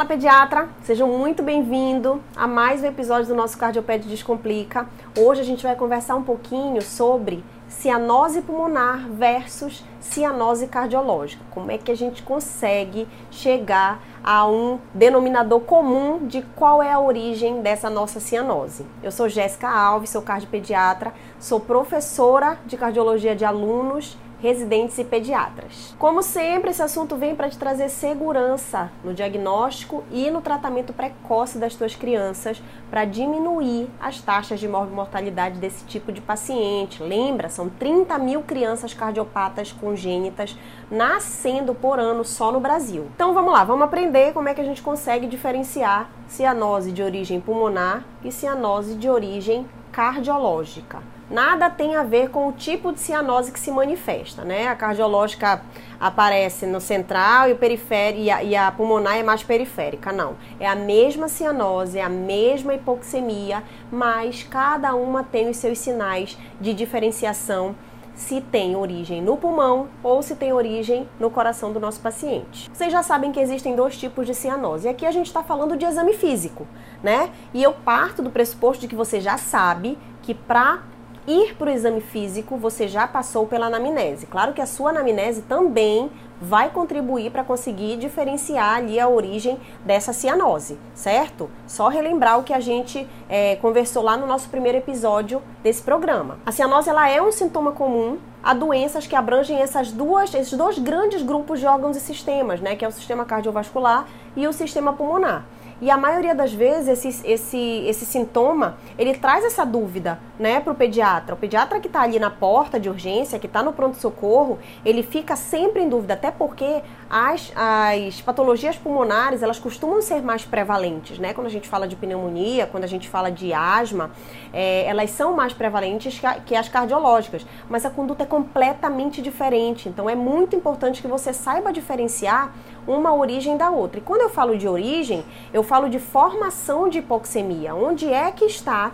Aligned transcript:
Fala 0.00 0.08
pediatra, 0.08 0.68
sejam 0.82 1.06
muito 1.06 1.42
bem-vindos 1.42 2.20
a 2.34 2.46
mais 2.46 2.82
um 2.82 2.86
episódio 2.86 3.26
do 3.26 3.34
nosso 3.34 3.58
Cardioped 3.58 4.08
Descomplica. 4.08 4.88
Hoje 5.14 5.42
a 5.42 5.44
gente 5.44 5.62
vai 5.62 5.76
conversar 5.76 6.16
um 6.16 6.22
pouquinho 6.22 6.80
sobre 6.80 7.44
cianose 7.68 8.40
pulmonar 8.40 9.10
versus 9.10 9.84
cianose 10.00 10.68
cardiológica. 10.68 11.44
Como 11.50 11.70
é 11.70 11.76
que 11.76 11.92
a 11.92 11.94
gente 11.94 12.22
consegue 12.22 13.06
chegar 13.30 14.00
a 14.24 14.48
um 14.48 14.78
denominador 14.94 15.60
comum 15.60 16.26
de 16.26 16.40
qual 16.56 16.82
é 16.82 16.90
a 16.90 16.98
origem 16.98 17.60
dessa 17.60 17.90
nossa 17.90 18.20
cianose. 18.20 18.86
Eu 19.02 19.12
sou 19.12 19.28
Jéssica 19.28 19.68
Alves, 19.68 20.08
sou 20.08 20.22
cardiopediatra, 20.22 21.12
sou 21.38 21.60
professora 21.60 22.58
de 22.64 22.78
cardiologia 22.78 23.36
de 23.36 23.44
alunos 23.44 24.16
residentes 24.40 24.98
e 24.98 25.04
pediatras. 25.04 25.94
Como 25.98 26.22
sempre, 26.22 26.70
esse 26.70 26.82
assunto 26.82 27.16
vem 27.16 27.34
para 27.34 27.48
te 27.48 27.58
trazer 27.58 27.88
segurança 27.88 28.90
no 29.04 29.12
diagnóstico 29.12 30.02
e 30.10 30.30
no 30.30 30.40
tratamento 30.40 30.92
precoce 30.92 31.58
das 31.58 31.74
tuas 31.74 31.94
crianças 31.94 32.62
para 32.90 33.04
diminuir 33.04 33.88
as 34.00 34.20
taxas 34.20 34.58
de 34.58 34.66
mortalidade 34.66 35.58
desse 35.58 35.84
tipo 35.84 36.10
de 36.10 36.20
paciente. 36.20 37.02
Lembra, 37.02 37.48
são 37.48 37.68
30 37.68 38.18
mil 38.18 38.42
crianças 38.42 38.94
cardiopatas 38.94 39.72
congênitas 39.72 40.56
nascendo 40.90 41.74
por 41.74 41.98
ano 41.98 42.24
só 42.24 42.50
no 42.50 42.60
Brasil. 42.60 43.08
Então 43.14 43.34
vamos 43.34 43.52
lá, 43.52 43.62
vamos 43.64 43.84
aprender 43.84 44.32
como 44.32 44.48
é 44.48 44.54
que 44.54 44.60
a 44.60 44.64
gente 44.64 44.82
consegue 44.82 45.26
diferenciar 45.26 46.10
cianose 46.26 46.92
de 46.92 47.02
origem 47.02 47.40
pulmonar 47.40 48.04
e 48.24 48.32
cianose 48.32 48.94
de 48.94 49.08
origem 49.08 49.66
cardiológica 49.92 51.19
nada 51.30 51.70
tem 51.70 51.94
a 51.94 52.02
ver 52.02 52.30
com 52.30 52.48
o 52.48 52.52
tipo 52.52 52.92
de 52.92 53.00
cianose 53.00 53.52
que 53.52 53.60
se 53.60 53.70
manifesta, 53.70 54.44
né? 54.44 54.68
A 54.68 54.74
cardiológica 54.74 55.62
aparece 55.98 56.66
no 56.66 56.80
central 56.80 57.48
e 57.48 57.52
o 57.52 57.56
periférico 57.56 58.22
e 58.22 58.30
a, 58.30 58.42
e 58.42 58.56
a 58.56 58.70
pulmonar 58.72 59.16
é 59.16 59.22
mais 59.22 59.42
periférica, 59.42 60.12
não. 60.12 60.36
É 60.58 60.66
a 60.66 60.74
mesma 60.74 61.28
cianose, 61.28 61.98
é 61.98 62.02
a 62.02 62.08
mesma 62.08 62.74
hipoxemia, 62.74 63.62
mas 63.90 64.42
cada 64.42 64.94
uma 64.94 65.22
tem 65.22 65.48
os 65.48 65.56
seus 65.56 65.78
sinais 65.78 66.36
de 66.60 66.74
diferenciação 66.74 67.74
se 68.20 68.40
tem 68.40 68.76
origem 68.76 69.22
no 69.22 69.36
pulmão 69.36 69.88
ou 70.02 70.22
se 70.22 70.36
tem 70.36 70.52
origem 70.52 71.08
no 71.18 71.30
coração 71.30 71.72
do 71.72 71.80
nosso 71.80 72.00
paciente. 72.00 72.70
Vocês 72.70 72.92
já 72.92 73.02
sabem 73.02 73.32
que 73.32 73.40
existem 73.40 73.74
dois 73.74 73.96
tipos 73.96 74.26
de 74.26 74.34
cianose. 74.34 74.88
Aqui 74.88 75.06
a 75.06 75.10
gente 75.10 75.26
está 75.26 75.42
falando 75.42 75.74
de 75.76 75.86
exame 75.86 76.12
físico, 76.12 76.66
né? 77.02 77.30
E 77.54 77.62
eu 77.62 77.72
parto 77.72 78.20
do 78.20 78.30
pressuposto 78.30 78.82
de 78.82 78.88
que 78.88 78.94
você 78.94 79.20
já 79.20 79.38
sabe 79.38 79.96
que 80.22 80.34
para 80.34 80.82
ir 81.26 81.54
para 81.54 81.68
o 81.68 81.72
exame 81.72 82.00
físico, 82.00 82.56
você 82.56 82.88
já 82.88 83.06
passou 83.06 83.46
pela 83.46 83.66
anamnese. 83.66 84.26
Claro 84.26 84.52
que 84.52 84.60
a 84.60 84.66
sua 84.66 84.90
anamnese 84.90 85.42
também 85.42 86.10
vai 86.40 86.70
contribuir 86.70 87.30
para 87.30 87.44
conseguir 87.44 87.98
diferenciar 87.98 88.76
ali 88.76 88.98
a 88.98 89.08
origem 89.08 89.58
dessa 89.84 90.12
cianose, 90.12 90.78
certo? 90.94 91.50
Só 91.66 91.88
relembrar 91.88 92.38
o 92.38 92.42
que 92.42 92.54
a 92.54 92.60
gente 92.60 93.06
é, 93.28 93.56
conversou 93.56 94.02
lá 94.02 94.16
no 94.16 94.26
nosso 94.26 94.48
primeiro 94.48 94.78
episódio 94.78 95.42
desse 95.62 95.82
programa. 95.82 96.38
A 96.46 96.50
cianose 96.50 96.88
ela 96.88 97.08
é 97.08 97.20
um 97.20 97.30
sintoma 97.30 97.72
comum 97.72 98.18
a 98.42 98.54
doenças 98.54 99.06
que 99.06 99.14
abrangem 99.14 99.58
essas 99.58 99.92
duas, 99.92 100.32
esses 100.32 100.56
dois 100.56 100.78
grandes 100.78 101.22
grupos 101.22 101.60
de 101.60 101.66
órgãos 101.66 101.96
e 101.96 102.00
sistemas, 102.00 102.58
né? 102.60 102.74
Que 102.74 102.86
é 102.86 102.88
o 102.88 102.92
sistema 102.92 103.26
cardiovascular 103.26 104.06
e 104.34 104.48
o 104.48 104.52
sistema 104.52 104.94
pulmonar. 104.94 105.44
E 105.80 105.90
a 105.90 105.96
maioria 105.96 106.34
das 106.34 106.52
vezes 106.52 107.04
esse, 107.04 107.26
esse, 107.26 107.84
esse 107.86 108.04
sintoma, 108.04 108.76
ele 108.98 109.14
traz 109.14 109.44
essa 109.44 109.64
dúvida, 109.64 110.18
né, 110.38 110.60
para 110.60 110.72
o 110.72 110.76
pediatra. 110.76 111.34
O 111.34 111.38
pediatra 111.38 111.80
que 111.80 111.86
está 111.86 112.02
ali 112.02 112.18
na 112.18 112.30
porta 112.30 112.78
de 112.78 112.88
urgência, 112.88 113.38
que 113.38 113.46
está 113.46 113.62
no 113.62 113.72
pronto-socorro, 113.72 114.58
ele 114.84 115.02
fica 115.02 115.36
sempre 115.36 115.82
em 115.82 115.88
dúvida, 115.88 116.14
até 116.14 116.30
porque 116.30 116.82
as, 117.08 117.52
as 117.56 118.20
patologias 118.20 118.76
pulmonares, 118.76 119.42
elas 119.42 119.58
costumam 119.58 120.02
ser 120.02 120.22
mais 120.22 120.44
prevalentes, 120.44 121.18
né? 121.18 121.32
Quando 121.32 121.46
a 121.46 121.50
gente 121.50 121.68
fala 121.68 121.88
de 121.88 121.96
pneumonia, 121.96 122.66
quando 122.66 122.84
a 122.84 122.86
gente 122.86 123.08
fala 123.08 123.30
de 123.30 123.52
asma, 123.52 124.10
é, 124.52 124.84
elas 124.84 125.10
são 125.10 125.34
mais 125.34 125.52
prevalentes 125.52 126.18
que, 126.18 126.26
a, 126.26 126.34
que 126.34 126.54
as 126.54 126.68
cardiológicas, 126.68 127.46
mas 127.68 127.86
a 127.86 127.90
conduta 127.90 128.24
é 128.24 128.26
completamente 128.26 129.22
diferente. 129.22 129.88
Então 129.88 130.08
é 130.08 130.14
muito 130.14 130.54
importante 130.54 131.00
que 131.00 131.08
você 131.08 131.32
saiba 131.32 131.72
diferenciar 131.72 132.54
uma 132.90 133.14
origem 133.14 133.56
da 133.56 133.70
outra. 133.70 133.98
E 133.98 134.02
quando 134.02 134.22
eu 134.22 134.30
falo 134.30 134.56
de 134.56 134.68
origem, 134.68 135.24
eu 135.52 135.62
falo 135.62 135.88
de 135.88 135.98
formação 135.98 136.88
de 136.88 136.98
hipoxemia. 136.98 137.74
Onde 137.74 138.12
é 138.12 138.30
que 138.30 138.44
está 138.44 138.92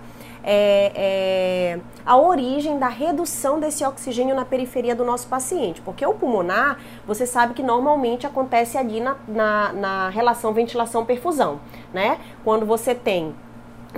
é, 0.48 0.92
é, 0.94 1.80
a 2.04 2.16
origem 2.16 2.78
da 2.78 2.86
redução 2.86 3.58
desse 3.58 3.84
oxigênio 3.84 4.34
na 4.36 4.44
periferia 4.44 4.94
do 4.94 5.04
nosso 5.04 5.26
paciente. 5.26 5.80
Porque 5.80 6.06
o 6.06 6.14
pulmonar, 6.14 6.78
você 7.04 7.26
sabe 7.26 7.52
que 7.52 7.64
normalmente 7.64 8.26
acontece 8.26 8.78
ali 8.78 9.00
na, 9.00 9.16
na, 9.26 9.72
na 9.72 10.08
relação 10.08 10.52
ventilação-perfusão, 10.52 11.60
né? 11.92 12.20
Quando 12.44 12.64
você 12.64 12.94
tem 12.94 13.34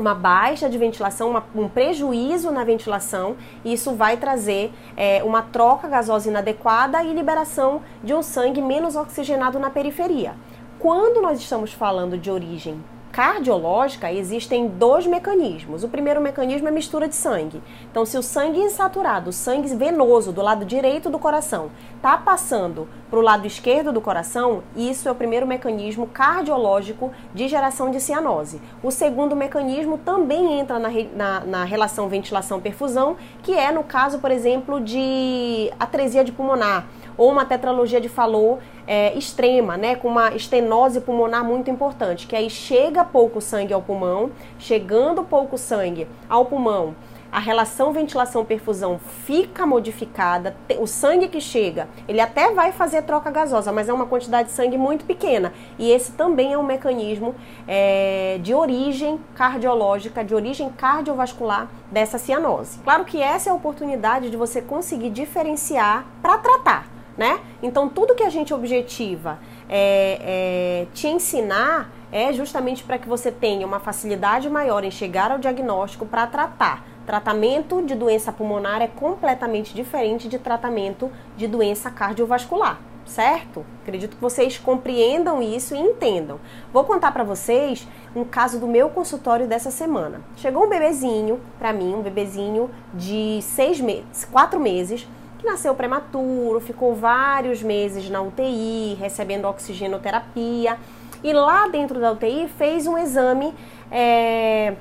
uma 0.00 0.14
baixa 0.14 0.68
de 0.68 0.78
ventilação, 0.78 1.30
uma, 1.30 1.44
um 1.54 1.68
prejuízo 1.68 2.50
na 2.50 2.64
ventilação, 2.64 3.36
e 3.64 3.72
isso 3.72 3.92
vai 3.94 4.16
trazer 4.16 4.72
é, 4.96 5.22
uma 5.22 5.42
troca 5.42 5.88
gasosa 5.88 6.28
inadequada 6.28 7.02
e 7.02 7.12
liberação 7.12 7.82
de 8.02 8.14
um 8.14 8.22
sangue 8.22 8.62
menos 8.62 8.96
oxigenado 8.96 9.58
na 9.58 9.70
periferia. 9.70 10.34
Quando 10.78 11.20
nós 11.20 11.40
estamos 11.40 11.72
falando 11.72 12.16
de 12.16 12.30
origem 12.30 12.82
cardiológica, 13.10 14.12
existem 14.12 14.68
dois 14.68 15.04
mecanismos. 15.04 15.82
O 15.82 15.88
primeiro 15.88 16.20
mecanismo 16.20 16.68
é 16.68 16.70
mistura 16.70 17.08
de 17.08 17.16
sangue. 17.16 17.60
Então, 17.90 18.06
se 18.06 18.16
o 18.16 18.22
sangue 18.22 18.60
insaturado, 18.60 19.30
o 19.30 19.32
sangue 19.32 19.74
venoso 19.74 20.30
do 20.30 20.40
lado 20.40 20.64
direito 20.64 21.10
do 21.10 21.18
coração, 21.18 21.70
está 21.98 22.16
passando 22.16 22.88
para 23.10 23.18
o 23.18 23.22
lado 23.22 23.46
esquerdo 23.46 23.92
do 23.92 24.00
coração, 24.00 24.62
isso 24.76 25.08
é 25.08 25.12
o 25.12 25.14
primeiro 25.14 25.46
mecanismo 25.46 26.06
cardiológico 26.06 27.10
de 27.34 27.48
geração 27.48 27.90
de 27.90 28.00
cianose. 28.00 28.60
O 28.82 28.90
segundo 28.90 29.34
mecanismo 29.34 29.98
também 29.98 30.60
entra 30.60 30.78
na, 30.78 30.88
na, 31.14 31.40
na 31.40 31.64
relação 31.64 32.08
ventilação-perfusão, 32.08 33.16
que 33.42 33.52
é 33.52 33.72
no 33.72 33.82
caso, 33.82 34.20
por 34.20 34.30
exemplo, 34.30 34.80
de 34.80 35.72
atresia 35.78 36.22
de 36.22 36.32
pulmonar 36.32 36.86
ou 37.16 37.30
uma 37.32 37.44
tetralogia 37.44 38.00
de 38.00 38.08
Fallot 38.08 38.60
é, 38.86 39.12
extrema, 39.18 39.76
né, 39.76 39.96
com 39.96 40.06
uma 40.06 40.34
estenose 40.34 41.00
pulmonar 41.00 41.44
muito 41.44 41.68
importante, 41.68 42.28
que 42.28 42.36
aí 42.36 42.48
chega 42.48 43.04
pouco 43.04 43.40
sangue 43.40 43.72
ao 43.72 43.82
pulmão, 43.82 44.30
chegando 44.58 45.24
pouco 45.24 45.58
sangue 45.58 46.06
ao 46.28 46.44
pulmão, 46.44 46.94
a 47.30 47.38
relação 47.38 47.92
ventilação-perfusão 47.92 48.98
fica 49.24 49.66
modificada, 49.66 50.56
o 50.78 50.86
sangue 50.86 51.28
que 51.28 51.40
chega, 51.40 51.88
ele 52.06 52.20
até 52.20 52.52
vai 52.52 52.72
fazer 52.72 53.02
troca 53.02 53.30
gasosa, 53.30 53.70
mas 53.72 53.88
é 53.88 53.92
uma 53.92 54.06
quantidade 54.06 54.48
de 54.48 54.54
sangue 54.54 54.78
muito 54.78 55.04
pequena. 55.04 55.52
E 55.78 55.90
esse 55.90 56.12
também 56.12 56.52
é 56.52 56.58
um 56.58 56.62
mecanismo 56.62 57.34
é, 57.66 58.38
de 58.42 58.54
origem 58.54 59.20
cardiológica, 59.34 60.24
de 60.24 60.34
origem 60.34 60.70
cardiovascular 60.70 61.68
dessa 61.90 62.18
cianose. 62.18 62.78
Claro 62.84 63.04
que 63.04 63.20
essa 63.20 63.50
é 63.50 63.52
a 63.52 63.54
oportunidade 63.54 64.30
de 64.30 64.36
você 64.36 64.62
conseguir 64.62 65.10
diferenciar 65.10 66.06
para 66.22 66.38
tratar 66.38 66.98
né? 67.18 67.40
Então, 67.60 67.88
tudo 67.88 68.14
que 68.14 68.22
a 68.22 68.30
gente 68.30 68.54
objetiva 68.54 69.40
é, 69.68 70.84
é 70.84 70.86
te 70.94 71.08
ensinar 71.08 71.90
é 72.12 72.32
justamente 72.32 72.84
para 72.84 72.96
que 72.96 73.08
você 73.08 73.30
tenha 73.30 73.66
uma 73.66 73.80
facilidade 73.80 74.48
maior 74.48 74.84
em 74.84 74.90
chegar 74.90 75.32
ao 75.32 75.38
diagnóstico 75.38 76.06
para 76.06 76.26
tratar. 76.28 76.84
Tratamento 77.08 77.80
de 77.80 77.94
doença 77.94 78.30
pulmonar 78.30 78.82
é 78.82 78.86
completamente 78.86 79.72
diferente 79.72 80.28
de 80.28 80.38
tratamento 80.38 81.10
de 81.38 81.46
doença 81.46 81.90
cardiovascular, 81.90 82.78
certo? 83.06 83.64
Acredito 83.80 84.14
que 84.14 84.20
vocês 84.20 84.58
compreendam 84.58 85.40
isso 85.40 85.74
e 85.74 85.78
entendam. 85.78 86.38
Vou 86.70 86.84
contar 86.84 87.10
para 87.12 87.24
vocês 87.24 87.88
um 88.14 88.24
caso 88.24 88.60
do 88.60 88.66
meu 88.66 88.90
consultório 88.90 89.46
dessa 89.46 89.70
semana. 89.70 90.20
Chegou 90.36 90.66
um 90.66 90.68
bebezinho 90.68 91.40
para 91.58 91.72
mim, 91.72 91.94
um 91.94 92.02
bebezinho 92.02 92.68
de 92.92 93.40
seis 93.40 93.80
meses, 93.80 94.26
quatro 94.30 94.60
meses, 94.60 95.08
que 95.38 95.46
nasceu 95.46 95.74
prematuro, 95.74 96.60
ficou 96.60 96.94
vários 96.94 97.62
meses 97.62 98.10
na 98.10 98.20
UTI, 98.20 98.98
recebendo 99.00 99.46
oxigenoterapia. 99.46 100.76
E 101.24 101.32
lá 101.32 101.68
dentro 101.68 101.98
da 101.98 102.12
UTI 102.12 102.48
fez 102.58 102.86
um 102.86 102.98
exame, 102.98 103.54
é, 103.90 104.74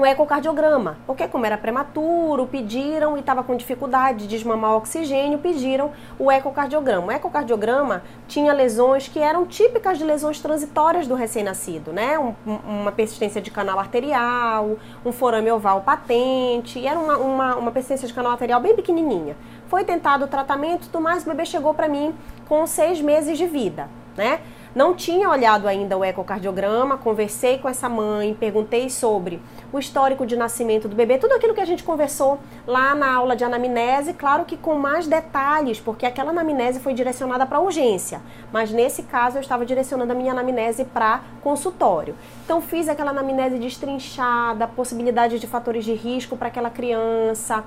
um 0.00 0.06
ecocardiograma. 0.06 0.96
Porque, 1.06 1.28
como 1.28 1.44
era 1.44 1.58
prematuro, 1.58 2.46
pediram 2.46 3.16
e 3.16 3.20
estava 3.20 3.42
com 3.42 3.54
dificuldade 3.54 4.20
de 4.20 4.28
desmamar 4.28 4.72
o 4.72 4.76
oxigênio, 4.78 5.38
pediram 5.38 5.92
o 6.18 6.30
ecocardiograma. 6.32 7.08
O 7.08 7.12
ecocardiograma 7.12 8.02
tinha 8.26 8.52
lesões 8.52 9.08
que 9.08 9.18
eram 9.18 9.46
típicas 9.46 9.98
de 9.98 10.04
lesões 10.04 10.40
transitórias 10.40 11.06
do 11.06 11.14
recém-nascido, 11.14 11.92
né? 11.92 12.18
Um, 12.18 12.34
uma 12.66 12.92
persistência 12.92 13.40
de 13.40 13.50
canal 13.50 13.78
arterial, 13.78 14.76
um 15.04 15.12
forame 15.12 15.50
oval 15.50 15.82
patente, 15.82 16.78
e 16.78 16.86
era 16.86 16.98
uma, 16.98 17.16
uma, 17.18 17.56
uma 17.56 17.70
persistência 17.70 18.08
de 18.08 18.14
canal 18.14 18.32
arterial 18.32 18.60
bem 18.60 18.74
pequenininha. 18.74 19.36
Foi 19.68 19.84
tentado 19.84 20.24
o 20.24 20.28
tratamento, 20.28 20.88
tudo 20.88 21.00
mais, 21.00 21.24
o 21.24 21.28
bebê 21.28 21.44
chegou 21.44 21.74
para 21.74 21.88
mim 21.88 22.14
com 22.48 22.66
seis 22.66 23.00
meses 23.00 23.36
de 23.36 23.46
vida, 23.46 23.88
né? 24.16 24.40
Não 24.72 24.94
tinha 24.94 25.28
olhado 25.28 25.66
ainda 25.66 25.98
o 25.98 26.04
ecocardiograma, 26.04 26.96
conversei 26.96 27.58
com 27.58 27.68
essa 27.68 27.88
mãe, 27.88 28.36
perguntei 28.38 28.88
sobre 28.88 29.42
o 29.72 29.78
histórico 29.80 30.24
de 30.24 30.36
nascimento 30.36 30.86
do 30.86 30.94
bebê, 30.94 31.18
tudo 31.18 31.32
aquilo 31.34 31.54
que 31.54 31.60
a 31.60 31.64
gente 31.64 31.82
conversou 31.82 32.38
lá 32.64 32.94
na 32.94 33.12
aula 33.12 33.34
de 33.34 33.42
anamnese, 33.42 34.12
claro 34.12 34.44
que 34.44 34.56
com 34.56 34.76
mais 34.76 35.08
detalhes, 35.08 35.80
porque 35.80 36.06
aquela 36.06 36.30
anamnese 36.30 36.78
foi 36.78 36.94
direcionada 36.94 37.44
para 37.46 37.58
urgência, 37.58 38.20
mas 38.52 38.70
nesse 38.70 39.02
caso 39.02 39.38
eu 39.38 39.40
estava 39.40 39.66
direcionando 39.66 40.12
a 40.12 40.14
minha 40.14 40.30
anamnese 40.30 40.84
para 40.84 41.20
consultório. 41.42 42.14
Então 42.44 42.60
fiz 42.60 42.88
aquela 42.88 43.10
anamnese 43.10 43.58
destrinchada, 43.58 44.68
possibilidade 44.68 45.40
de 45.40 45.48
fatores 45.48 45.84
de 45.84 45.94
risco 45.94 46.36
para 46.36 46.46
aquela 46.46 46.70
criança, 46.70 47.64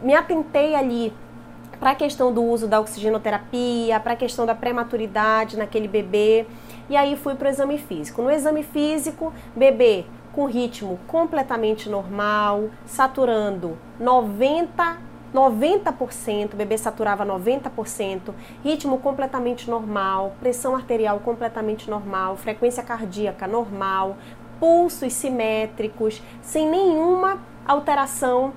me 0.00 0.14
atentei 0.14 0.74
ali 0.74 1.12
para 1.78 1.90
a 1.90 1.94
questão 1.94 2.32
do 2.32 2.42
uso 2.42 2.66
da 2.66 2.80
oxigenoterapia, 2.80 4.00
para 4.00 4.12
a 4.12 4.16
questão 4.16 4.44
da 4.44 4.54
prematuridade 4.54 5.56
naquele 5.56 5.88
bebê. 5.88 6.46
E 6.88 6.96
aí 6.96 7.16
fui 7.16 7.34
para 7.34 7.48
o 7.48 7.50
exame 7.50 7.78
físico. 7.78 8.22
No 8.22 8.30
exame 8.30 8.62
físico, 8.62 9.32
bebê 9.54 10.04
com 10.32 10.46
ritmo 10.46 10.98
completamente 11.06 11.88
normal, 11.88 12.70
saturando 12.86 13.76
90 13.98 15.08
90%, 15.34 16.54
o 16.54 16.56
bebê 16.56 16.78
saturava 16.78 17.24
90%, 17.24 18.32
ritmo 18.64 18.98
completamente 18.98 19.68
normal, 19.68 20.34
pressão 20.40 20.74
arterial 20.74 21.20
completamente 21.20 21.90
normal, 21.90 22.36
frequência 22.36 22.82
cardíaca 22.82 23.46
normal, 23.46 24.16
pulsos 24.58 25.12
simétricos, 25.12 26.22
sem 26.40 26.68
nenhuma 26.68 27.38
alteração 27.66 28.52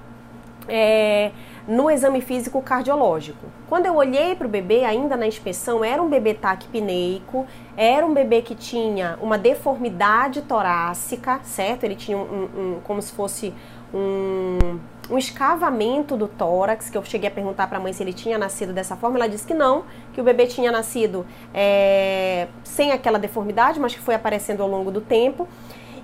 é, 0.67 1.31
no 1.71 1.89
exame 1.89 2.19
físico 2.19 2.62
cardiológico. 2.62 3.45
Quando 3.69 3.85
eu 3.85 3.95
olhei 3.95 4.35
para 4.35 4.45
o 4.45 4.50
bebê, 4.50 4.83
ainda 4.83 5.15
na 5.15 5.25
inspeção, 5.25 5.85
era 5.85 6.03
um 6.03 6.09
bebê 6.09 6.33
taquipneico, 6.33 7.47
era 7.77 8.06
um 8.06 8.13
bebê 8.13 8.41
que 8.41 8.53
tinha 8.53 9.18
uma 9.21 9.38
deformidade 9.38 10.41
torácica, 10.41 11.39
certo? 11.44 11.85
Ele 11.85 11.95
tinha 11.95 12.18
um, 12.18 12.44
um 12.44 12.79
como 12.83 13.01
se 13.01 13.13
fosse 13.13 13.53
um, 13.94 14.79
um 15.09 15.18
escavamento 15.18 16.18
do 16.18 16.27
tórax, 16.27 16.89
que 16.89 16.97
eu 16.97 17.03
cheguei 17.06 17.29
a 17.29 17.31
perguntar 17.31 17.68
para 17.68 17.77
a 17.77 17.81
mãe 17.81 17.94
se 17.94 18.03
ele 18.03 18.12
tinha 18.12 18.38
nascido 18.38 18.74
dessa 18.74 18.97
forma. 18.97 19.17
Ela 19.17 19.29
disse 19.29 19.47
que 19.47 19.53
não, 19.53 19.85
que 20.12 20.19
o 20.19 20.25
bebê 20.25 20.47
tinha 20.47 20.74
nascido 20.74 21.25
é, 21.53 22.50
sem 22.65 22.91
aquela 22.91 23.17
deformidade, 23.17 23.79
mas 23.79 23.95
que 23.95 24.01
foi 24.01 24.15
aparecendo 24.15 24.62
ao 24.62 24.67
longo 24.67 24.91
do 24.91 25.00
tempo. 25.00 25.47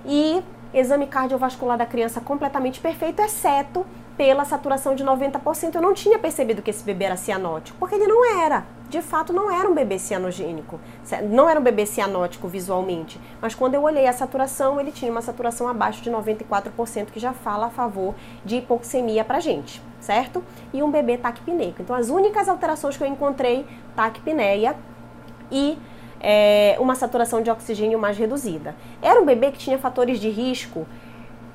E 0.06 0.42
exame 0.72 1.06
cardiovascular 1.06 1.76
da 1.76 1.84
criança 1.84 2.22
completamente 2.22 2.80
perfeito, 2.80 3.20
exceto 3.20 3.84
pela 4.18 4.44
saturação 4.44 4.96
de 4.96 5.04
90%. 5.04 5.76
Eu 5.76 5.80
não 5.80 5.94
tinha 5.94 6.18
percebido 6.18 6.60
que 6.60 6.70
esse 6.70 6.82
bebê 6.82 7.04
era 7.04 7.16
cianótico, 7.16 7.78
porque 7.78 7.94
ele 7.94 8.08
não 8.08 8.42
era. 8.42 8.66
De 8.90 9.00
fato, 9.00 9.32
não 9.32 9.48
era 9.48 9.68
um 9.68 9.74
bebê 9.74 9.96
cianogênico. 9.96 10.80
Não 11.30 11.48
era 11.48 11.60
um 11.60 11.62
bebê 11.62 11.86
cianótico 11.86 12.48
visualmente. 12.48 13.20
Mas 13.40 13.54
quando 13.54 13.74
eu 13.74 13.82
olhei 13.82 14.08
a 14.08 14.12
saturação, 14.12 14.80
ele 14.80 14.90
tinha 14.90 15.10
uma 15.10 15.22
saturação 15.22 15.68
abaixo 15.68 16.02
de 16.02 16.10
94%, 16.10 17.06
que 17.12 17.20
já 17.20 17.32
fala 17.32 17.66
a 17.66 17.70
favor 17.70 18.12
de 18.44 18.56
hipoxemia 18.56 19.24
pra 19.24 19.38
gente, 19.38 19.80
certo? 20.00 20.42
E 20.72 20.82
um 20.82 20.90
bebê 20.90 21.16
taquipneico. 21.16 21.80
Então, 21.80 21.94
as 21.94 22.10
únicas 22.10 22.48
alterações 22.48 22.96
que 22.96 23.04
eu 23.04 23.08
encontrei, 23.08 23.64
taquipneia 23.94 24.74
e 25.48 25.78
é, 26.20 26.76
uma 26.80 26.96
saturação 26.96 27.40
de 27.40 27.50
oxigênio 27.50 28.00
mais 28.00 28.18
reduzida. 28.18 28.74
Era 29.00 29.20
um 29.20 29.24
bebê 29.24 29.52
que 29.52 29.58
tinha 29.58 29.78
fatores 29.78 30.18
de 30.18 30.28
risco 30.28 30.88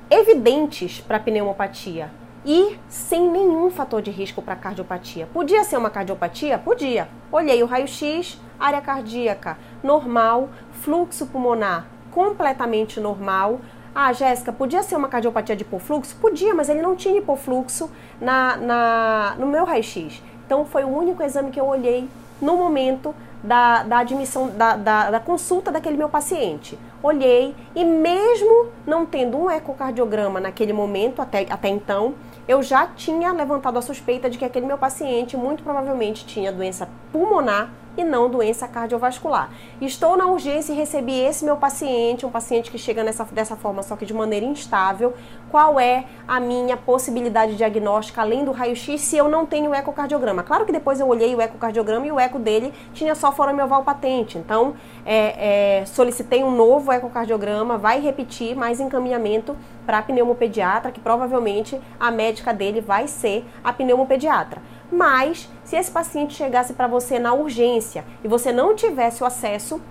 evidentes 0.08 1.00
para 1.00 1.20
pneumopatia 1.20 2.23
e 2.44 2.78
sem 2.88 3.28
nenhum 3.30 3.70
fator 3.70 4.02
de 4.02 4.10
risco 4.10 4.42
para 4.42 4.56
cardiopatia. 4.56 5.28
Podia 5.32 5.64
ser 5.64 5.76
uma 5.76 5.90
cardiopatia? 5.90 6.58
Podia. 6.58 7.08
Olhei 7.32 7.62
o 7.62 7.66
raio-x, 7.66 8.40
área 8.58 8.80
cardíaca 8.80 9.56
normal, 9.82 10.48
fluxo 10.82 11.26
pulmonar 11.26 11.86
completamente 12.10 13.00
normal. 13.00 13.60
Ah, 13.94 14.12
Jéssica, 14.12 14.52
podia 14.52 14.82
ser 14.82 14.96
uma 14.96 15.08
cardiopatia 15.08 15.56
de 15.56 15.62
hipofluxo? 15.62 16.16
Podia, 16.16 16.54
mas 16.54 16.68
ele 16.68 16.80
não 16.80 16.94
tinha 16.94 17.18
hipofluxo 17.18 17.90
na, 18.20 18.56
na, 18.56 19.36
no 19.38 19.46
meu 19.46 19.64
raio-x. 19.64 20.22
Então 20.46 20.64
foi 20.64 20.84
o 20.84 20.88
único 20.88 21.22
exame 21.22 21.50
que 21.50 21.60
eu 21.60 21.66
olhei 21.66 22.08
no 22.40 22.56
momento 22.56 23.14
da, 23.42 23.82
da 23.82 23.98
admissão, 23.98 24.48
da, 24.48 24.76
da, 24.76 25.10
da, 25.10 25.20
consulta 25.20 25.70
daquele 25.70 25.96
meu 25.96 26.08
paciente. 26.08 26.78
Olhei 27.02 27.54
e 27.74 27.84
mesmo 27.84 28.68
não 28.86 29.04
tendo 29.04 29.36
um 29.36 29.50
ecocardiograma 29.50 30.40
naquele 30.40 30.72
momento, 30.72 31.20
até, 31.20 31.46
até 31.50 31.68
então, 31.68 32.14
eu 32.46 32.62
já 32.62 32.86
tinha 32.86 33.32
levantado 33.32 33.78
a 33.78 33.82
suspeita 33.82 34.28
de 34.28 34.38
que 34.38 34.44
aquele 34.44 34.66
meu 34.66 34.78
paciente 34.78 35.36
muito 35.36 35.62
provavelmente 35.62 36.26
tinha 36.26 36.52
doença 36.52 36.88
pulmonar 37.12 37.70
e 37.96 38.04
não 38.04 38.28
doença 38.28 38.66
cardiovascular. 38.66 39.50
Estou 39.80 40.16
na 40.16 40.26
urgência 40.26 40.72
e 40.72 40.76
recebi 40.76 41.18
esse 41.18 41.44
meu 41.44 41.56
paciente, 41.56 42.26
um 42.26 42.30
paciente 42.30 42.70
que 42.70 42.78
chega 42.78 43.02
nessa, 43.02 43.24
dessa 43.24 43.56
forma, 43.56 43.82
só 43.82 43.96
que 43.96 44.04
de 44.06 44.14
maneira 44.14 44.44
instável. 44.46 45.14
Qual 45.50 45.78
é 45.78 46.04
a 46.26 46.40
minha 46.40 46.76
possibilidade 46.76 47.56
diagnóstica 47.56 48.20
além 48.20 48.44
do 48.44 48.50
raio-x 48.50 49.00
se 49.00 49.16
eu 49.16 49.28
não 49.28 49.46
tenho 49.46 49.74
ecocardiograma? 49.74 50.42
Claro 50.42 50.66
que 50.66 50.72
depois 50.72 50.98
eu 50.98 51.06
olhei 51.06 51.34
o 51.34 51.40
ecocardiograma 51.40 52.06
e 52.06 52.12
o 52.12 52.18
eco 52.18 52.38
dele 52.38 52.72
tinha 52.92 53.14
só 53.14 53.30
foramioval 53.30 53.84
patente. 53.84 54.36
Então, 54.36 54.74
é, 55.06 55.80
é, 55.80 55.86
solicitei 55.86 56.42
um 56.42 56.50
novo 56.50 56.92
ecocardiograma, 56.92 57.78
vai 57.78 58.00
repetir 58.00 58.56
mais 58.56 58.80
encaminhamento 58.80 59.56
para 59.86 60.02
pneumopediatra, 60.02 60.90
que 60.90 61.00
provavelmente 61.00 61.80
a 62.00 62.10
médica 62.10 62.52
dele 62.52 62.80
vai 62.80 63.06
ser 63.06 63.44
a 63.62 63.72
pneumopediatra. 63.72 64.60
Mas, 64.94 65.48
se 65.64 65.74
esse 65.74 65.90
paciente 65.90 66.34
chegasse 66.34 66.72
para 66.72 66.86
você 66.86 67.18
na 67.18 67.34
urgência 67.34 68.04
e 68.22 68.28
você 68.28 68.52
não 68.52 68.76
tivesse 68.76 69.24
o 69.24 69.26
acesso 69.26 69.82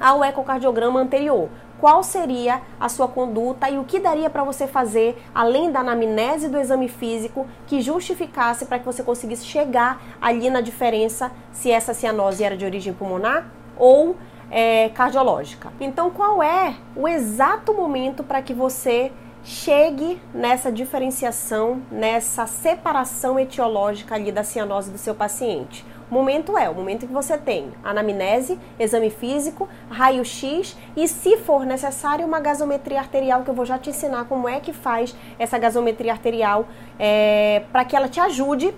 ao 0.00 0.24
ecocardiograma 0.24 0.98
anterior, 0.98 1.48
qual 1.78 2.02
seria 2.02 2.60
a 2.80 2.88
sua 2.88 3.06
conduta 3.06 3.70
e 3.70 3.78
o 3.78 3.84
que 3.84 4.00
daria 4.00 4.28
para 4.28 4.42
você 4.42 4.66
fazer, 4.66 5.16
além 5.32 5.70
da 5.70 5.80
anamnese 5.80 6.48
do 6.48 6.58
exame 6.58 6.88
físico, 6.88 7.46
que 7.68 7.80
justificasse 7.80 8.66
para 8.66 8.80
que 8.80 8.84
você 8.84 9.04
conseguisse 9.04 9.46
chegar 9.46 10.02
ali 10.20 10.50
na 10.50 10.60
diferença 10.60 11.30
se 11.52 11.70
essa 11.70 11.94
cianose 11.94 12.42
era 12.42 12.56
de 12.56 12.64
origem 12.64 12.92
pulmonar 12.92 13.46
ou 13.78 14.16
é, 14.50 14.88
cardiológica. 14.88 15.72
Então, 15.80 16.10
qual 16.10 16.42
é 16.42 16.74
o 16.96 17.06
exato 17.06 17.72
momento 17.72 18.24
para 18.24 18.42
que 18.42 18.52
você 18.52 19.12
chegue 19.42 20.20
nessa 20.34 20.70
diferenciação, 20.70 21.82
nessa 21.90 22.46
separação 22.46 23.38
etiológica 23.38 24.14
ali 24.14 24.30
da 24.30 24.44
cianose 24.44 24.90
do 24.90 24.98
seu 24.98 25.14
paciente. 25.14 25.84
O 26.10 26.14
momento 26.14 26.58
é 26.58 26.68
o 26.68 26.74
momento 26.74 27.06
que 27.06 27.12
você 27.12 27.38
tem 27.38 27.70
anamnese, 27.84 28.58
exame 28.80 29.10
físico, 29.10 29.68
raio-x 29.88 30.76
e, 30.96 31.06
se 31.06 31.36
for 31.36 31.64
necessário, 31.64 32.26
uma 32.26 32.40
gasometria 32.40 32.98
arterial, 32.98 33.44
que 33.44 33.50
eu 33.50 33.54
vou 33.54 33.64
já 33.64 33.78
te 33.78 33.90
ensinar 33.90 34.24
como 34.24 34.48
é 34.48 34.58
que 34.58 34.72
faz 34.72 35.14
essa 35.38 35.56
gasometria 35.56 36.10
arterial 36.10 36.66
é, 36.98 37.62
para 37.70 37.84
que 37.84 37.94
ela 37.94 38.08
te 38.08 38.18
ajude 38.18 38.74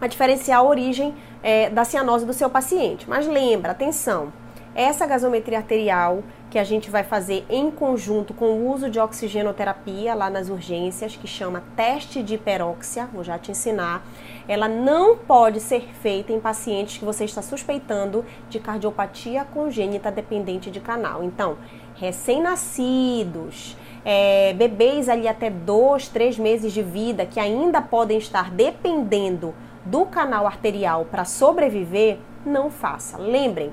a 0.00 0.08
diferenciar 0.08 0.58
a 0.58 0.62
origem 0.64 1.14
é, 1.44 1.70
da 1.70 1.84
cianose 1.84 2.26
do 2.26 2.32
seu 2.32 2.50
paciente. 2.50 3.08
Mas 3.08 3.24
lembra, 3.26 3.70
atenção, 3.70 4.32
essa 4.74 5.06
gasometria 5.06 5.58
arterial 5.58 6.22
que 6.50 6.58
a 6.58 6.64
gente 6.64 6.90
vai 6.90 7.02
fazer 7.02 7.44
em 7.48 7.70
conjunto 7.70 8.34
com 8.34 8.46
o 8.46 8.72
uso 8.72 8.90
de 8.90 8.98
oxigenoterapia 8.98 10.14
lá 10.14 10.28
nas 10.30 10.48
urgências, 10.48 11.16
que 11.16 11.26
chama 11.26 11.62
teste 11.76 12.22
de 12.22 12.34
hiperóxia, 12.34 13.08
vou 13.12 13.24
já 13.24 13.38
te 13.38 13.50
ensinar. 13.50 14.06
Ela 14.46 14.68
não 14.68 15.16
pode 15.16 15.60
ser 15.60 15.88
feita 16.00 16.32
em 16.32 16.40
pacientes 16.40 16.98
que 16.98 17.04
você 17.04 17.24
está 17.24 17.42
suspeitando 17.42 18.24
de 18.48 18.58
cardiopatia 18.60 19.44
congênita 19.44 20.10
dependente 20.10 20.70
de 20.70 20.80
canal. 20.80 21.22
Então, 21.22 21.56
recém-nascidos, 21.96 23.76
é, 24.04 24.52
bebês 24.52 25.08
ali 25.08 25.26
até 25.26 25.50
dois, 25.50 26.08
três 26.08 26.38
meses 26.38 26.72
de 26.72 26.82
vida 26.82 27.24
que 27.24 27.40
ainda 27.40 27.80
podem 27.80 28.18
estar 28.18 28.50
dependendo 28.50 29.54
do 29.84 30.06
canal 30.06 30.46
arterial 30.46 31.04
para 31.04 31.24
sobreviver, 31.24 32.18
não 32.44 32.70
faça. 32.70 33.18
Lembrem, 33.18 33.72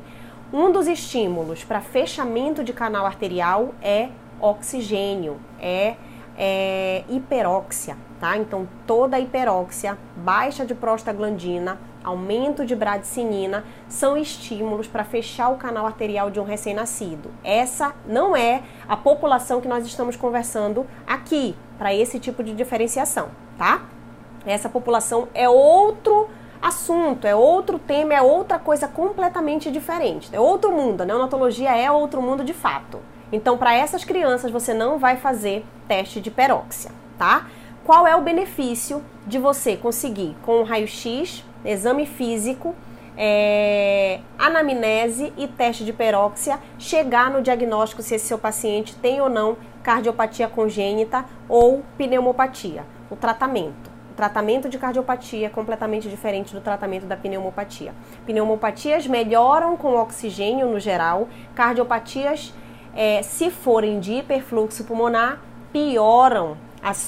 um 0.53 0.71
dos 0.71 0.87
estímulos 0.87 1.63
para 1.63 1.81
fechamento 1.81 2.63
de 2.63 2.73
canal 2.73 3.05
arterial 3.05 3.73
é 3.81 4.09
oxigênio, 4.39 5.39
é, 5.59 5.95
é 6.37 7.03
hiperóxia, 7.07 7.95
tá? 8.19 8.35
Então 8.37 8.67
toda 8.85 9.19
hiperóxia, 9.19 9.97
baixa 10.17 10.65
de 10.65 10.75
prostaglandina, 10.75 11.79
aumento 12.03 12.65
de 12.65 12.75
bradicinina 12.75 13.63
são 13.87 14.17
estímulos 14.17 14.87
para 14.87 15.03
fechar 15.03 15.49
o 15.49 15.57
canal 15.57 15.85
arterial 15.85 16.29
de 16.29 16.39
um 16.39 16.43
recém-nascido. 16.43 17.31
Essa 17.43 17.93
não 18.05 18.35
é 18.35 18.63
a 18.89 18.97
população 18.97 19.61
que 19.61 19.67
nós 19.67 19.85
estamos 19.85 20.15
conversando 20.15 20.85
aqui 21.05 21.55
para 21.77 21.93
esse 21.93 22.19
tipo 22.19 22.43
de 22.43 22.53
diferenciação, 22.53 23.29
tá? 23.57 23.85
Essa 24.45 24.67
população 24.67 25.27
é 25.33 25.47
outro 25.47 26.27
assunto, 26.61 27.25
é 27.25 27.35
outro 27.35 27.79
tema, 27.79 28.13
é 28.13 28.21
outra 28.21 28.59
coisa 28.59 28.87
completamente 28.87 29.71
diferente. 29.71 30.29
É 30.31 30.39
outro 30.39 30.71
mundo, 30.71 31.01
a 31.01 31.05
neonatologia 31.05 31.75
é 31.75 31.89
outro 31.89 32.21
mundo 32.21 32.43
de 32.43 32.53
fato. 32.53 32.99
Então, 33.31 33.57
para 33.57 33.73
essas 33.73 34.03
crianças, 34.03 34.51
você 34.51 34.73
não 34.73 34.99
vai 34.99 35.15
fazer 35.17 35.65
teste 35.87 36.19
de 36.19 36.29
peróxia, 36.29 36.91
tá? 37.17 37.47
Qual 37.83 38.05
é 38.05 38.15
o 38.15 38.21
benefício 38.21 39.03
de 39.25 39.39
você 39.39 39.75
conseguir, 39.75 40.35
com 40.43 40.59
o 40.59 40.63
raio-x, 40.63 41.43
exame 41.63 42.05
físico, 42.05 42.75
é, 43.17 44.19
anamnese 44.37 45.33
e 45.37 45.47
teste 45.47 45.83
de 45.83 45.93
peróxia, 45.93 46.59
chegar 46.77 47.29
no 47.29 47.41
diagnóstico 47.41 48.01
se 48.01 48.15
esse 48.15 48.25
seu 48.25 48.37
paciente 48.37 48.95
tem 48.95 49.21
ou 49.21 49.29
não 49.29 49.57
cardiopatia 49.83 50.47
congênita 50.47 51.25
ou 51.49 51.83
pneumopatia. 51.97 52.85
O 53.09 53.15
tratamento. 53.15 53.90
Tratamento 54.21 54.69
de 54.69 54.77
cardiopatia 54.77 55.47
é 55.47 55.49
completamente 55.49 56.07
diferente 56.07 56.53
do 56.53 56.61
tratamento 56.61 57.07
da 57.07 57.17
pneumopatia. 57.17 57.91
Pneumopatias 58.23 59.07
melhoram 59.07 59.75
com 59.75 59.95
oxigênio 59.95 60.69
no 60.69 60.79
geral, 60.79 61.27
cardiopatias, 61.55 62.53
é, 62.95 63.23
se 63.23 63.49
forem 63.49 63.99
de 63.99 64.13
hiperfluxo 64.13 64.83
pulmonar, 64.83 65.41
pioram 65.73 66.55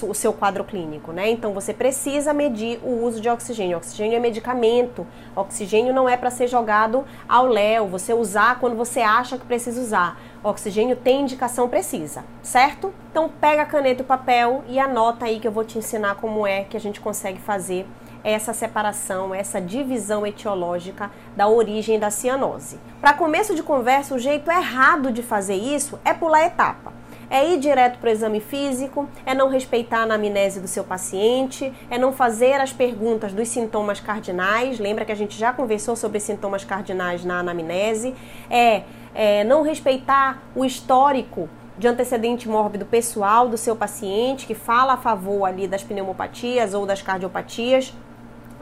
o 0.07 0.13
seu 0.13 0.31
quadro 0.31 0.63
clínico, 0.63 1.11
né? 1.11 1.29
Então 1.29 1.51
você 1.51 1.73
precisa 1.73 2.31
medir 2.31 2.79
o 2.83 3.03
uso 3.03 3.19
de 3.19 3.27
oxigênio. 3.27 3.77
Oxigênio 3.77 4.15
é 4.15 4.19
medicamento. 4.19 5.05
Oxigênio 5.35 5.93
não 5.93 6.07
é 6.07 6.15
para 6.15 6.29
ser 6.29 6.47
jogado 6.47 7.03
ao 7.27 7.47
léu, 7.47 7.87
você 7.87 8.13
usar 8.13 8.59
quando 8.59 8.75
você 8.75 9.01
acha 9.01 9.37
que 9.37 9.45
precisa 9.45 9.81
usar. 9.81 10.19
Oxigênio 10.43 10.95
tem 10.95 11.21
indicação 11.21 11.67
precisa, 11.67 12.23
certo? 12.43 12.93
Então 13.09 13.29
pega 13.41 13.63
a 13.63 13.65
caneta 13.65 14.01
e 14.01 14.03
o 14.03 14.07
papel 14.07 14.63
e 14.67 14.79
anota 14.79 15.25
aí 15.25 15.39
que 15.39 15.47
eu 15.47 15.51
vou 15.51 15.63
te 15.63 15.77
ensinar 15.77 16.15
como 16.15 16.45
é 16.45 16.63
que 16.65 16.77
a 16.77 16.79
gente 16.79 17.01
consegue 17.01 17.39
fazer 17.39 17.87
essa 18.23 18.53
separação, 18.53 19.33
essa 19.33 19.59
divisão 19.59 20.25
etiológica 20.25 21.11
da 21.35 21.47
origem 21.47 21.99
da 21.99 22.09
cianose. 22.09 22.79
Para 23.01 23.13
começo 23.13 23.53
de 23.53 23.63
conversa, 23.63 24.15
o 24.15 24.19
jeito 24.19 24.49
errado 24.49 25.11
de 25.11 25.21
fazer 25.21 25.55
isso 25.55 25.99
é 26.05 26.13
pular 26.13 26.45
etapa 26.45 27.02
é 27.29 27.51
ir 27.51 27.59
direto 27.59 27.99
para 27.99 28.09
o 28.09 28.11
exame 28.11 28.39
físico, 28.39 29.07
é 29.25 29.33
não 29.33 29.49
respeitar 29.49 29.99
a 29.99 30.03
anamnese 30.03 30.59
do 30.59 30.67
seu 30.67 30.83
paciente, 30.83 31.73
é 31.89 31.97
não 31.97 32.11
fazer 32.11 32.53
as 32.61 32.71
perguntas 32.71 33.33
dos 33.33 33.47
sintomas 33.47 33.99
cardinais. 33.99 34.79
Lembra 34.79 35.05
que 35.05 35.11
a 35.11 35.15
gente 35.15 35.37
já 35.37 35.51
conversou 35.53 35.95
sobre 35.95 36.19
sintomas 36.19 36.63
cardinais 36.63 37.23
na 37.23 37.39
anamnese? 37.39 38.15
É, 38.49 38.83
é 39.13 39.43
não 39.43 39.61
respeitar 39.61 40.41
o 40.55 40.63
histórico 40.63 41.49
de 41.77 41.87
antecedente 41.87 42.47
mórbido 42.47 42.85
pessoal 42.85 43.47
do 43.49 43.57
seu 43.57 43.75
paciente, 43.75 44.45
que 44.45 44.53
fala 44.53 44.93
a 44.93 44.97
favor 44.97 45.45
ali 45.45 45.67
das 45.67 45.83
pneumopatias 45.83 46.73
ou 46.73 46.85
das 46.85 47.01
cardiopatias 47.01 47.93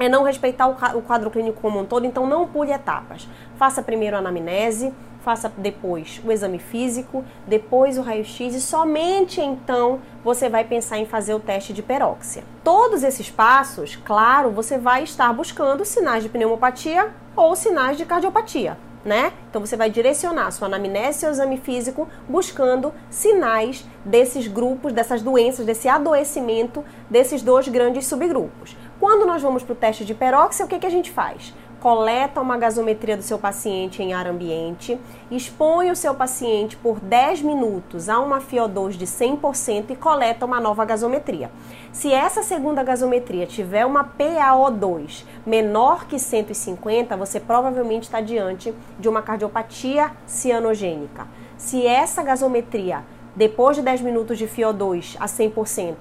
é 0.01 0.09
não 0.09 0.23
respeitar 0.23 0.67
o 0.67 1.01
quadro 1.03 1.29
clínico 1.29 1.61
como 1.61 1.79
um 1.79 1.85
todo, 1.85 2.05
então 2.05 2.25
não 2.25 2.47
pule 2.47 2.71
etapas. 2.71 3.27
Faça 3.61 3.83
primeiro 3.83 4.15
a 4.15 4.19
anamnese, 4.19 4.91
faça 5.23 5.53
depois 5.55 6.19
o 6.25 6.31
exame 6.31 6.57
físico, 6.57 7.23
depois 7.45 7.95
o 7.95 8.01
raio-x 8.01 8.55
e 8.55 8.59
somente 8.59 9.39
então 9.39 9.99
você 10.23 10.49
vai 10.49 10.63
pensar 10.63 10.97
em 10.97 11.05
fazer 11.05 11.35
o 11.35 11.39
teste 11.39 11.71
de 11.71 11.83
peróxia. 11.83 12.43
Todos 12.63 13.03
esses 13.03 13.29
passos, 13.29 13.95
claro, 13.95 14.49
você 14.49 14.79
vai 14.79 15.03
estar 15.03 15.31
buscando 15.31 15.85
sinais 15.85 16.23
de 16.23 16.29
pneumopatia 16.29 17.13
ou 17.35 17.55
sinais 17.55 17.99
de 17.99 18.03
cardiopatia. 18.03 18.79
Né? 19.05 19.31
Então 19.49 19.63
você 19.63 19.77
vai 19.77 19.91
direcionar 19.91 20.49
sua 20.51 20.67
anamnese 20.67 21.19
seu 21.19 21.29
exame 21.29 21.57
físico 21.57 22.07
buscando 22.27 22.91
sinais 23.11 23.85
desses 24.03 24.47
grupos, 24.47 24.91
dessas 24.91 25.21
doenças, 25.21 25.67
desse 25.67 25.87
adoecimento 25.87 26.83
desses 27.09 27.43
dois 27.43 27.67
grandes 27.67 28.07
subgrupos. 28.07 28.75
Quando 28.99 29.25
nós 29.25 29.41
vamos 29.41 29.61
para 29.61 29.73
o 29.73 29.75
teste 29.75 30.05
de 30.05 30.15
peróxia, 30.15 30.65
o 30.65 30.67
que, 30.67 30.79
que 30.79 30.85
a 30.85 30.91
gente 30.91 31.11
faz? 31.11 31.53
Coleta 31.81 32.39
uma 32.39 32.59
gasometria 32.59 33.17
do 33.17 33.23
seu 33.23 33.39
paciente 33.39 34.03
em 34.03 34.13
ar 34.13 34.27
ambiente, 34.27 34.99
expõe 35.31 35.89
o 35.89 35.95
seu 35.95 36.13
paciente 36.13 36.77
por 36.77 36.99
10 36.99 37.41
minutos 37.41 38.07
a 38.07 38.19
uma 38.19 38.39
FiO2 38.39 38.91
de 38.91 39.07
100% 39.07 39.89
e 39.89 39.95
coleta 39.95 40.45
uma 40.45 40.61
nova 40.61 40.85
gasometria. 40.85 41.49
Se 41.91 42.13
essa 42.13 42.43
segunda 42.43 42.83
gasometria 42.83 43.47
tiver 43.47 43.83
uma 43.83 44.03
PaO2 44.03 45.25
menor 45.43 46.05
que 46.05 46.19
150, 46.19 47.17
você 47.17 47.39
provavelmente 47.39 48.03
está 48.03 48.21
diante 48.21 48.71
de 48.99 49.09
uma 49.09 49.23
cardiopatia 49.23 50.11
cianogênica. 50.27 51.27
Se 51.57 51.87
essa 51.87 52.21
gasometria, 52.21 53.03
depois 53.35 53.75
de 53.75 53.81
10 53.81 54.01
minutos 54.01 54.37
de 54.37 54.47
FiO2 54.47 55.15
a 55.19 55.25
100%, 55.25 55.95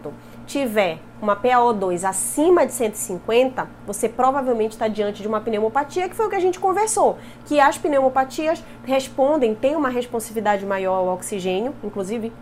tiver 0.46 0.98
uma 1.20 1.36
PaO2 1.36 2.04
acima 2.04 2.66
de 2.66 2.72
150, 2.72 3.68
você 3.86 4.08
provavelmente 4.08 4.72
está 4.72 4.88
diante 4.88 5.22
de 5.22 5.28
uma 5.28 5.40
pneumopatia, 5.40 6.08
que 6.08 6.16
foi 6.16 6.26
o 6.26 6.30
que 6.30 6.36
a 6.36 6.40
gente 6.40 6.58
conversou, 6.58 7.18
que 7.46 7.60
as 7.60 7.76
pneumopatias 7.76 8.62
respondem, 8.84 9.54
têm 9.54 9.76
uma 9.76 9.88
responsividade 9.88 10.64
maior 10.64 10.94
ao 10.94 11.08
oxigênio, 11.14 11.74
inclusive 11.84 12.32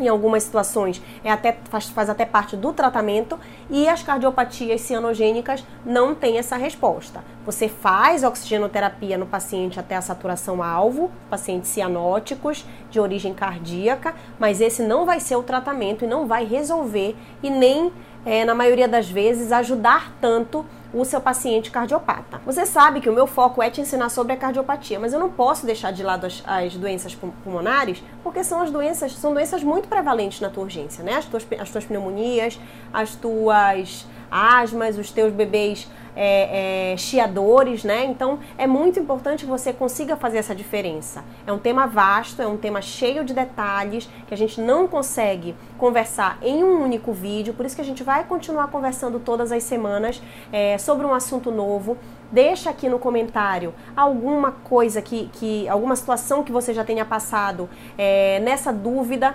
em 0.00 0.08
algumas 0.08 0.42
situações 0.42 1.02
é 1.22 1.30
até, 1.30 1.58
faz, 1.64 1.88
faz 1.90 2.08
até 2.08 2.24
parte 2.24 2.56
do 2.56 2.72
tratamento 2.72 3.38
e 3.68 3.88
as 3.88 4.02
cardiopatias 4.02 4.80
cianogênicas 4.80 5.64
não 5.84 6.14
têm 6.14 6.38
essa 6.38 6.56
resposta. 6.56 7.22
Você 7.44 7.68
faz 7.68 8.24
oxigenoterapia 8.24 9.18
no 9.18 9.26
paciente 9.26 9.78
até 9.78 9.96
a 9.96 10.02
saturação 10.02 10.62
alvo, 10.62 11.10
pacientes 11.28 11.70
cianóticos 11.70 12.64
de 12.90 12.98
origem 12.98 13.34
cardíaca, 13.34 14.14
mas 14.38 14.60
esse 14.60 14.82
não 14.82 15.04
vai 15.04 15.20
ser 15.20 15.36
o 15.36 15.42
tratamento 15.42 16.04
e 16.04 16.08
não 16.08 16.26
vai 16.26 16.44
resolver 16.44 17.16
e 17.42 17.50
nem, 17.50 17.92
é, 18.24 18.44
na 18.44 18.54
maioria 18.54 18.88
das 18.88 19.08
vezes, 19.08 19.52
ajudar 19.52 20.12
tanto 20.20 20.64
o 20.92 21.04
seu 21.04 21.20
paciente 21.20 21.70
cardiopata. 21.70 22.40
Você 22.44 22.66
sabe 22.66 23.00
que 23.00 23.08
o 23.08 23.12
meu 23.12 23.26
foco 23.26 23.62
é 23.62 23.70
te 23.70 23.80
ensinar 23.80 24.08
sobre 24.08 24.32
a 24.32 24.36
cardiopatia, 24.36 24.98
mas 24.98 25.12
eu 25.12 25.20
não 25.20 25.30
posso 25.30 25.64
deixar 25.64 25.92
de 25.92 26.02
lado 26.02 26.26
as, 26.26 26.42
as 26.44 26.74
doenças 26.76 27.14
pulmonares, 27.14 28.02
porque 28.24 28.42
são 28.42 28.60
as 28.60 28.70
doenças, 28.70 29.12
são 29.12 29.32
doenças 29.32 29.62
muito 29.62 29.88
prevalentes 29.88 30.40
na 30.40 30.50
tua 30.50 30.64
urgência, 30.64 31.04
né? 31.04 31.14
As 31.14 31.26
tuas, 31.26 31.46
as 31.58 31.70
tuas 31.70 31.84
pneumonias, 31.84 32.58
as 32.92 33.14
tuas 33.14 34.06
asmas, 34.30 34.98
os 34.98 35.10
teus 35.10 35.32
bebês 35.32 35.88
é, 36.14 36.92
é, 36.92 36.96
chiadores, 36.96 37.84
né? 37.84 38.04
Então 38.04 38.38
é 38.56 38.66
muito 38.66 38.98
importante 38.98 39.44
que 39.44 39.50
você 39.50 39.72
consiga 39.72 40.16
fazer 40.16 40.38
essa 40.38 40.54
diferença. 40.54 41.24
É 41.46 41.52
um 41.52 41.58
tema 41.58 41.86
vasto, 41.86 42.42
é 42.42 42.46
um 42.46 42.56
tema 42.56 42.82
cheio 42.82 43.24
de 43.24 43.34
detalhes 43.34 44.08
que 44.26 44.34
a 44.34 44.36
gente 44.36 44.60
não 44.60 44.86
consegue 44.86 45.54
conversar 45.78 46.38
em 46.42 46.62
um 46.62 46.82
único 46.82 47.12
vídeo, 47.12 47.54
por 47.54 47.64
isso 47.64 47.74
que 47.74 47.82
a 47.82 47.84
gente 47.84 48.02
vai 48.02 48.24
continuar 48.24 48.68
conversando 48.68 49.18
todas 49.18 49.52
as 49.52 49.62
semanas 49.62 50.20
é, 50.52 50.78
sobre 50.78 51.06
um 51.06 51.14
assunto 51.14 51.50
novo. 51.50 51.96
Deixa 52.32 52.70
aqui 52.70 52.88
no 52.88 52.98
comentário 52.98 53.74
alguma 53.96 54.52
coisa 54.52 55.02
que, 55.02 55.28
que 55.32 55.68
alguma 55.68 55.96
situação 55.96 56.44
que 56.44 56.52
você 56.52 56.72
já 56.72 56.84
tenha 56.84 57.04
passado 57.04 57.68
é, 57.98 58.38
nessa 58.40 58.72
dúvida 58.72 59.34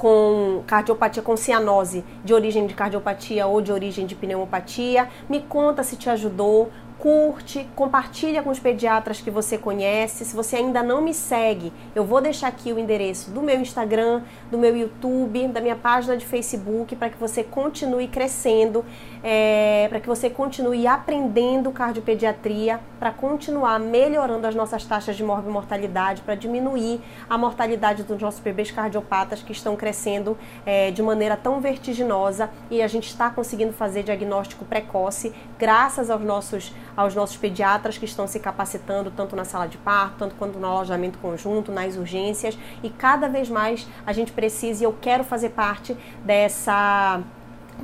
com 0.00 0.62
cardiopatia 0.66 1.22
com 1.22 1.36
cianose 1.36 2.02
de 2.24 2.32
origem 2.32 2.66
de 2.66 2.72
cardiopatia 2.72 3.46
ou 3.46 3.60
de 3.60 3.70
origem 3.70 4.06
de 4.06 4.14
pneumopatia. 4.14 5.06
Me 5.28 5.40
conta 5.40 5.82
se 5.82 5.94
te 5.94 6.08
ajudou, 6.08 6.70
curte, 7.00 7.66
compartilha 7.74 8.42
com 8.42 8.50
os 8.50 8.58
pediatras 8.58 9.22
que 9.22 9.30
você 9.30 9.56
conhece. 9.56 10.22
Se 10.22 10.36
você 10.36 10.56
ainda 10.56 10.82
não 10.82 11.00
me 11.00 11.14
segue, 11.14 11.72
eu 11.94 12.04
vou 12.04 12.20
deixar 12.20 12.48
aqui 12.48 12.74
o 12.74 12.78
endereço 12.78 13.30
do 13.30 13.40
meu 13.40 13.58
Instagram, 13.58 14.22
do 14.50 14.58
meu 14.58 14.76
YouTube, 14.76 15.48
da 15.48 15.62
minha 15.62 15.74
página 15.74 16.14
de 16.14 16.26
Facebook, 16.26 16.94
para 16.94 17.08
que 17.08 17.16
você 17.16 17.42
continue 17.42 18.06
crescendo, 18.06 18.84
é, 19.24 19.86
para 19.88 19.98
que 19.98 20.06
você 20.06 20.28
continue 20.28 20.86
aprendendo 20.86 21.72
cardiopediatria, 21.72 22.78
para 22.98 23.10
continuar 23.10 23.80
melhorando 23.80 24.46
as 24.46 24.54
nossas 24.54 24.84
taxas 24.84 25.16
de 25.16 25.24
morbimortalidade, 25.24 26.20
para 26.20 26.34
diminuir 26.34 27.00
a 27.30 27.38
mortalidade 27.38 28.02
dos 28.02 28.20
nossos 28.20 28.40
bebês 28.40 28.70
cardiopatas 28.70 29.42
que 29.42 29.52
estão 29.52 29.74
crescendo 29.74 30.36
é, 30.66 30.90
de 30.90 31.02
maneira 31.02 31.34
tão 31.34 31.62
vertiginosa 31.62 32.50
e 32.70 32.82
a 32.82 32.86
gente 32.86 33.08
está 33.08 33.30
conseguindo 33.30 33.72
fazer 33.72 34.02
diagnóstico 34.02 34.66
precoce 34.66 35.32
graças 35.58 36.10
aos 36.10 36.20
nossos 36.20 36.74
aos 36.96 37.14
nossos 37.14 37.36
pediatras 37.36 37.98
que 37.98 38.04
estão 38.04 38.26
se 38.26 38.40
capacitando 38.40 39.10
tanto 39.10 39.36
na 39.36 39.44
sala 39.44 39.66
de 39.66 39.78
parto, 39.78 40.18
tanto 40.18 40.34
quanto 40.34 40.58
no 40.58 40.66
alojamento 40.66 41.18
conjunto, 41.18 41.72
nas 41.72 41.96
urgências 41.96 42.58
e 42.82 42.90
cada 42.90 43.28
vez 43.28 43.48
mais 43.48 43.86
a 44.06 44.12
gente 44.12 44.32
precisa 44.32 44.82
e 44.82 44.86
eu 44.86 44.96
quero 45.00 45.24
fazer 45.24 45.50
parte 45.50 45.96
dessa 46.24 47.20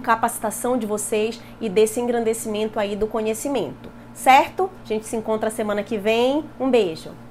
capacitação 0.03 0.77
de 0.77 0.87
vocês 0.87 1.41
e 1.61 1.69
desse 1.69 2.01
engrandecimento 2.01 2.79
aí 2.79 2.97
do 2.97 3.07
conhecimento, 3.07 3.91
certo? 4.13 4.71
A 4.85 4.89
gente 4.89 5.07
se 5.07 5.17
encontra 5.17 5.51
semana 5.51 5.83
que 5.83 5.97
vem. 5.97 6.45
Um 6.61 6.71
beijo. 6.71 7.26